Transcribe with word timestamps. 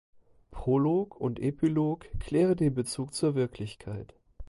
Prolog 0.49 1.15
und 1.19 1.39
Epilog 1.39 2.07
klären 2.19 2.55
den 2.57 2.73
Bezug 2.73 3.13
zur 3.13 3.35
Wirklichkeit. 3.35 4.15